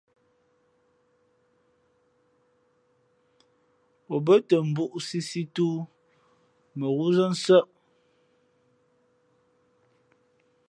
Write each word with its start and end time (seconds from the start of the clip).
O 4.13 4.15
bα̌tα 4.25 4.57
mbūʼ 4.69 4.93
sīsī 5.07 5.41
tōō 5.55 5.77
mα 6.77 6.87
wúzά 6.95 7.25
nsάʼ. 7.33 7.65